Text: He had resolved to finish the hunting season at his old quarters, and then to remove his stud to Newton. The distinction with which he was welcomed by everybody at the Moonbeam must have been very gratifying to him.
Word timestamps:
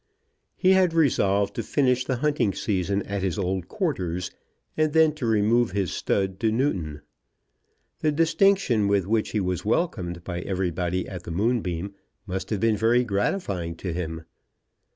He 0.55 0.71
had 0.71 0.95
resolved 0.95 1.53
to 1.53 1.61
finish 1.61 2.05
the 2.05 2.15
hunting 2.15 2.53
season 2.55 3.03
at 3.03 3.21
his 3.21 3.37
old 3.37 3.67
quarters, 3.67 4.31
and 4.75 4.93
then 4.93 5.13
to 5.13 5.27
remove 5.27 5.73
his 5.73 5.91
stud 5.91 6.39
to 6.39 6.51
Newton. 6.51 7.01
The 7.99 8.11
distinction 8.11 8.87
with 8.87 9.05
which 9.05 9.29
he 9.29 9.39
was 9.39 9.63
welcomed 9.63 10.23
by 10.23 10.39
everybody 10.41 11.07
at 11.07 11.21
the 11.21 11.29
Moonbeam 11.29 11.93
must 12.25 12.49
have 12.49 12.59
been 12.59 12.77
very 12.77 13.03
gratifying 13.03 13.75
to 13.75 13.93
him. 13.93 14.23